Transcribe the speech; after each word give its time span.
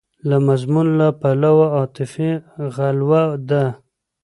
د 0.29 0.31
مضمون 0.47 0.87
له 0.99 1.07
پلوه 1.19 1.65
عاطفي 1.75 2.31
غلوه 2.75 3.23
ده. 3.49 3.65